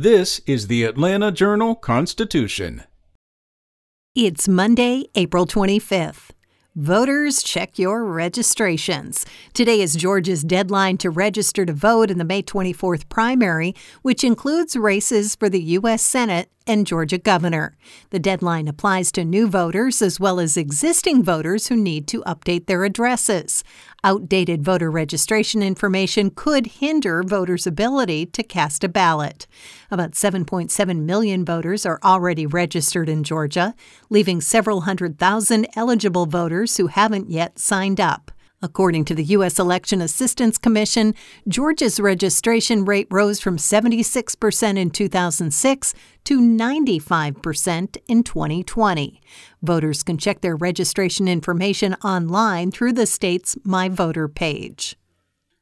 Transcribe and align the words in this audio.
This 0.00 0.40
is 0.46 0.68
the 0.68 0.84
Atlanta 0.84 1.32
Journal 1.32 1.74
Constitution. 1.74 2.84
It's 4.14 4.46
Monday, 4.46 5.06
April 5.16 5.44
25th. 5.44 6.30
Voters, 6.76 7.42
check 7.42 7.80
your 7.80 8.04
registrations. 8.04 9.26
Today 9.54 9.80
is 9.80 9.96
Georgia's 9.96 10.44
deadline 10.44 10.98
to 10.98 11.10
register 11.10 11.66
to 11.66 11.72
vote 11.72 12.12
in 12.12 12.18
the 12.18 12.24
May 12.24 12.44
24th 12.44 13.08
primary, 13.08 13.74
which 14.02 14.22
includes 14.22 14.76
races 14.76 15.34
for 15.34 15.48
the 15.48 15.60
U.S. 15.60 16.02
Senate 16.02 16.48
and 16.68 16.86
Georgia 16.86 17.18
governor. 17.18 17.76
The 18.10 18.18
deadline 18.18 18.68
applies 18.68 19.10
to 19.12 19.24
new 19.24 19.48
voters 19.48 20.02
as 20.02 20.20
well 20.20 20.38
as 20.38 20.56
existing 20.56 21.24
voters 21.24 21.68
who 21.68 21.76
need 21.76 22.06
to 22.08 22.22
update 22.22 22.66
their 22.66 22.84
addresses. 22.84 23.64
Outdated 24.04 24.62
voter 24.62 24.90
registration 24.90 25.62
information 25.62 26.30
could 26.30 26.66
hinder 26.66 27.22
voters' 27.22 27.66
ability 27.66 28.26
to 28.26 28.42
cast 28.42 28.84
a 28.84 28.88
ballot. 28.88 29.46
About 29.90 30.12
7.7 30.12 31.00
million 31.00 31.44
voters 31.44 31.84
are 31.84 31.98
already 32.04 32.46
registered 32.46 33.08
in 33.08 33.24
Georgia, 33.24 33.74
leaving 34.10 34.40
several 34.40 34.82
hundred 34.82 35.18
thousand 35.18 35.66
eligible 35.74 36.26
voters 36.26 36.76
who 36.76 36.88
haven't 36.88 37.30
yet 37.30 37.58
signed 37.58 38.00
up. 38.00 38.30
According 38.60 39.04
to 39.04 39.14
the 39.14 39.24
U.S. 39.24 39.60
Election 39.60 40.00
Assistance 40.00 40.58
Commission, 40.58 41.14
Georgia's 41.46 42.00
registration 42.00 42.84
rate 42.84 43.06
rose 43.08 43.38
from 43.38 43.56
76% 43.56 44.76
in 44.76 44.90
2006 44.90 45.94
to 46.24 46.40
95% 46.40 47.96
in 48.08 48.22
2020. 48.24 49.20
Voters 49.62 50.02
can 50.02 50.18
check 50.18 50.40
their 50.40 50.56
registration 50.56 51.28
information 51.28 51.94
online 52.02 52.72
through 52.72 52.94
the 52.94 53.06
state's 53.06 53.56
My 53.62 53.88
Voter 53.88 54.26
page. 54.26 54.96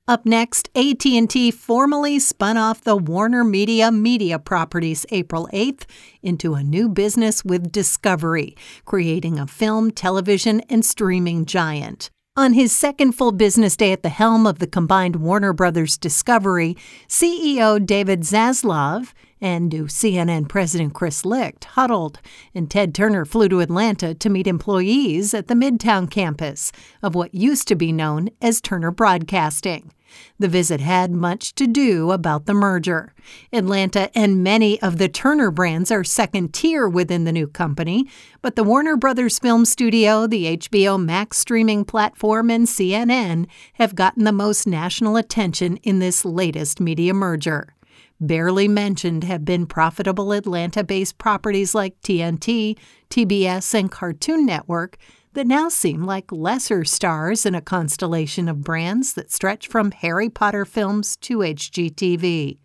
Up 0.08 0.24
next, 0.24 0.70
AT&T 0.74 1.50
formally 1.50 2.18
spun 2.18 2.56
off 2.56 2.80
the 2.80 2.96
Warner 2.96 3.44
Media 3.44 3.90
media 3.90 4.38
properties 4.38 5.04
April 5.10 5.50
8th 5.52 5.84
into 6.22 6.54
a 6.54 6.62
new 6.62 6.88
business 6.88 7.44
with 7.44 7.72
Discovery, 7.72 8.56
creating 8.86 9.38
a 9.38 9.46
film, 9.46 9.90
television, 9.90 10.60
and 10.70 10.82
streaming 10.84 11.44
giant. 11.44 12.10
On 12.38 12.52
his 12.52 12.70
second 12.70 13.12
full 13.12 13.32
business 13.32 13.78
day 13.78 13.92
at 13.92 14.02
the 14.02 14.10
helm 14.10 14.46
of 14.46 14.58
the 14.58 14.66
combined 14.66 15.16
Warner 15.16 15.54
Brothers 15.54 15.96
Discovery, 15.96 16.76
CEO 17.08 17.84
David 17.84 18.24
Zaslav 18.24 19.14
and 19.40 19.68
new 19.68 19.84
CNN 19.84 20.48
President 20.48 20.94
Chris 20.94 21.24
Licht 21.24 21.64
huddled, 21.64 22.20
and 22.54 22.70
Ted 22.70 22.94
Turner 22.94 23.24
flew 23.24 23.48
to 23.48 23.60
Atlanta 23.60 24.14
to 24.14 24.30
meet 24.30 24.46
employees 24.46 25.34
at 25.34 25.48
the 25.48 25.54
Midtown 25.54 26.10
campus 26.10 26.72
of 27.02 27.14
what 27.14 27.34
used 27.34 27.68
to 27.68 27.74
be 27.74 27.92
known 27.92 28.30
as 28.40 28.60
Turner 28.60 28.90
Broadcasting. 28.90 29.92
The 30.38 30.48
visit 30.48 30.80
had 30.80 31.10
much 31.10 31.54
to 31.56 31.66
do 31.66 32.10
about 32.10 32.46
the 32.46 32.54
merger. 32.54 33.12
Atlanta 33.52 34.16
and 34.16 34.42
many 34.42 34.80
of 34.80 34.98
the 34.98 35.08
Turner 35.08 35.50
brands 35.50 35.90
are 35.90 36.04
second 36.04 36.54
tier 36.54 36.88
within 36.88 37.24
the 37.24 37.32
new 37.32 37.46
company, 37.46 38.08
but 38.42 38.56
the 38.56 38.64
Warner 38.64 38.96
Brothers 38.96 39.38
Film 39.38 39.64
Studio, 39.64 40.26
the 40.26 40.56
HBO 40.56 41.02
Max 41.02 41.38
streaming 41.38 41.84
platform, 41.84 42.50
and 42.50 42.66
CNN 42.66 43.46
have 43.74 43.94
gotten 43.94 44.24
the 44.24 44.32
most 44.32 44.66
national 44.66 45.16
attention 45.16 45.76
in 45.78 45.98
this 45.98 46.24
latest 46.24 46.80
media 46.80 47.12
merger. 47.12 47.75
Barely 48.20 48.68
mentioned 48.68 49.24
have 49.24 49.44
been 49.44 49.66
profitable 49.66 50.32
Atlanta 50.32 50.82
based 50.82 51.18
properties 51.18 51.74
like 51.74 52.00
TNT, 52.00 52.78
TBS, 53.10 53.74
and 53.74 53.90
Cartoon 53.90 54.46
Network 54.46 54.96
that 55.34 55.46
now 55.46 55.68
seem 55.68 56.04
like 56.04 56.32
lesser 56.32 56.82
stars 56.82 57.44
in 57.44 57.54
a 57.54 57.60
constellation 57.60 58.48
of 58.48 58.64
brands 58.64 59.12
that 59.14 59.30
stretch 59.30 59.68
from 59.68 59.90
Harry 59.90 60.30
Potter 60.30 60.64
films 60.64 61.16
to 61.18 61.38
HGTV. 61.38 62.56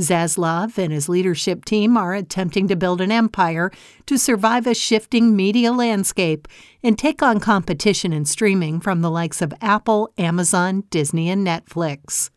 Zaslav 0.00 0.78
and 0.78 0.92
his 0.92 1.08
leadership 1.08 1.64
team 1.64 1.96
are 1.96 2.14
attempting 2.14 2.66
to 2.68 2.76
build 2.76 3.00
an 3.00 3.12
empire 3.12 3.70
to 4.06 4.18
survive 4.18 4.66
a 4.66 4.74
shifting 4.74 5.36
media 5.36 5.72
landscape 5.72 6.48
and 6.82 6.98
take 6.98 7.22
on 7.22 7.38
competition 7.38 8.12
in 8.12 8.24
streaming 8.24 8.80
from 8.80 9.02
the 9.02 9.10
likes 9.10 9.42
of 9.42 9.54
Apple, 9.60 10.12
Amazon, 10.18 10.84
Disney, 10.90 11.28
and 11.28 11.46
Netflix. 11.46 12.30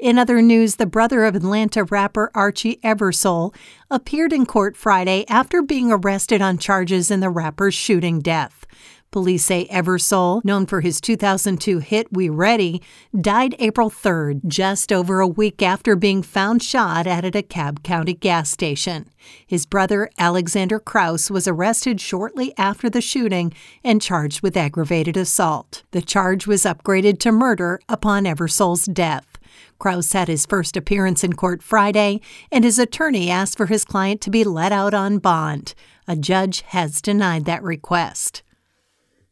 In 0.00 0.18
other 0.18 0.42
news, 0.42 0.76
the 0.76 0.86
brother 0.86 1.24
of 1.24 1.36
Atlanta 1.36 1.84
rapper 1.84 2.30
Archie 2.34 2.80
Eversole 2.82 3.54
appeared 3.90 4.32
in 4.32 4.44
court 4.44 4.76
Friday 4.76 5.24
after 5.28 5.62
being 5.62 5.92
arrested 5.92 6.42
on 6.42 6.58
charges 6.58 7.12
in 7.12 7.20
the 7.20 7.30
rapper's 7.30 7.74
shooting 7.74 8.18
death. 8.18 8.66
Police 9.12 9.44
say 9.44 9.66
Eversole, 9.66 10.44
known 10.44 10.66
for 10.66 10.80
his 10.80 11.00
2002 11.00 11.78
hit 11.78 12.08
We 12.10 12.28
Ready, 12.28 12.82
died 13.18 13.54
April 13.60 13.88
3rd, 13.88 14.48
just 14.48 14.92
over 14.92 15.20
a 15.20 15.28
week 15.28 15.62
after 15.62 15.94
being 15.94 16.20
found 16.24 16.64
shot 16.64 17.06
at 17.06 17.24
a 17.24 17.30
DeKalb 17.30 17.84
County 17.84 18.14
gas 18.14 18.50
station. 18.50 19.08
His 19.46 19.66
brother, 19.66 20.10
Alexander 20.18 20.80
Kraus, 20.80 21.30
was 21.30 21.46
arrested 21.46 22.00
shortly 22.00 22.52
after 22.58 22.90
the 22.90 23.00
shooting 23.00 23.54
and 23.84 24.02
charged 24.02 24.42
with 24.42 24.56
aggravated 24.56 25.16
assault. 25.16 25.84
The 25.92 26.02
charge 26.02 26.48
was 26.48 26.64
upgraded 26.64 27.20
to 27.20 27.30
murder 27.30 27.78
upon 27.88 28.24
Eversole's 28.24 28.86
death. 28.86 29.33
Kraus 29.78 30.12
had 30.12 30.28
his 30.28 30.46
first 30.46 30.76
appearance 30.76 31.24
in 31.24 31.34
court 31.34 31.62
Friday, 31.62 32.20
and 32.50 32.64
his 32.64 32.78
attorney 32.78 33.30
asked 33.30 33.56
for 33.56 33.66
his 33.66 33.84
client 33.84 34.20
to 34.22 34.30
be 34.30 34.44
let 34.44 34.72
out 34.72 34.94
on 34.94 35.18
bond. 35.18 35.74
A 36.06 36.16
judge 36.16 36.62
has 36.68 37.00
denied 37.00 37.44
that 37.44 37.62
request. 37.62 38.42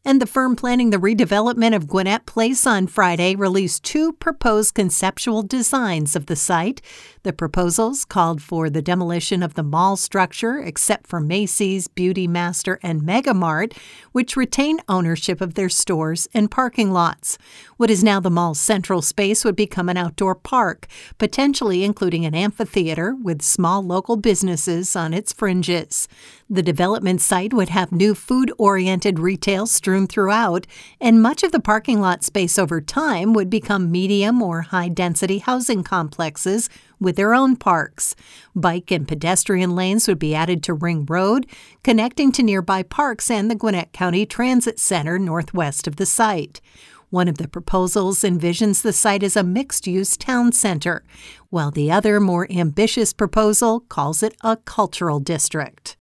And 0.05 0.21
the 0.21 0.25
firm 0.25 0.57
planning 0.57 0.89
the 0.89 0.97
redevelopment 0.97 1.73
of 1.73 1.87
Gwinnett 1.87 2.25
Place 2.25 2.67
on 2.67 2.87
Friday 2.87 3.37
released 3.37 3.85
two 3.85 4.11
proposed 4.11 4.73
conceptual 4.73 5.43
designs 5.43 6.13
of 6.13 6.25
the 6.25 6.35
site. 6.35 6.81
The 7.23 7.31
proposals 7.31 8.03
called 8.03 8.41
for 8.41 8.69
the 8.69 8.81
demolition 8.81 9.41
of 9.41 9.53
the 9.53 9.63
mall 9.63 9.95
structure, 9.95 10.59
except 10.59 11.07
for 11.07 11.21
Macy's, 11.21 11.87
Beauty 11.87 12.27
Master, 12.27 12.81
and 12.83 13.03
Megamart, 13.03 13.77
which 14.11 14.35
retain 14.35 14.81
ownership 14.89 15.39
of 15.39 15.53
their 15.53 15.69
stores 15.69 16.27
and 16.33 16.51
parking 16.51 16.91
lots. 16.91 17.37
What 17.77 17.89
is 17.89 18.03
now 18.03 18.19
the 18.19 18.29
mall's 18.29 18.59
central 18.59 19.01
space 19.01 19.45
would 19.45 19.55
become 19.55 19.87
an 19.87 19.95
outdoor 19.95 20.35
park, 20.35 20.85
potentially 21.17 21.85
including 21.85 22.25
an 22.25 22.35
amphitheater 22.35 23.15
with 23.15 23.41
small 23.41 23.81
local 23.81 24.17
businesses 24.17 24.97
on 24.97 25.13
its 25.13 25.31
fringes. 25.31 26.09
The 26.53 26.61
development 26.61 27.19
site 27.19 27.51
would 27.51 27.69
have 27.69 27.91
new 27.91 28.13
food 28.13 28.53
oriented 28.59 29.17
retail 29.17 29.65
strewn 29.65 30.05
throughout, 30.05 30.67
and 31.01 31.19
much 31.19 31.41
of 31.41 31.51
the 31.51 31.59
parking 31.59 31.99
lot 31.99 32.23
space 32.23 32.59
over 32.59 32.79
time 32.79 33.33
would 33.33 33.49
become 33.49 33.91
medium 33.91 34.39
or 34.39 34.61
high 34.61 34.89
density 34.89 35.39
housing 35.39 35.83
complexes 35.83 36.69
with 36.99 37.15
their 37.15 37.33
own 37.33 37.55
parks. 37.55 38.15
Bike 38.55 38.91
and 38.91 39.07
pedestrian 39.07 39.75
lanes 39.75 40.07
would 40.07 40.19
be 40.19 40.35
added 40.35 40.61
to 40.61 40.75
Ring 40.75 41.07
Road, 41.07 41.47
connecting 41.83 42.31
to 42.33 42.43
nearby 42.43 42.83
parks 42.83 43.31
and 43.31 43.49
the 43.49 43.55
Gwinnett 43.55 43.91
County 43.91 44.23
Transit 44.23 44.77
Center 44.77 45.17
northwest 45.17 45.87
of 45.87 45.95
the 45.95 46.05
site. 46.05 46.61
One 47.09 47.27
of 47.27 47.39
the 47.39 47.47
proposals 47.47 48.19
envisions 48.21 48.83
the 48.83 48.93
site 48.93 49.23
as 49.23 49.35
a 49.35 49.41
mixed 49.41 49.87
use 49.87 50.15
town 50.17 50.51
center, 50.51 51.03
while 51.49 51.71
the 51.71 51.91
other, 51.91 52.19
more 52.19 52.45
ambitious 52.51 53.11
proposal 53.11 53.79
calls 53.79 54.21
it 54.21 54.35
a 54.41 54.57
cultural 54.57 55.19
district. 55.19 55.97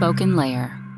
SpokenLayer. 0.00 0.89